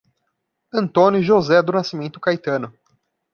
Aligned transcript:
Antônio 0.73 1.21
José 1.21 1.61
do 1.61 1.73
Nascimento 1.73 2.19
Caetano 2.19 2.73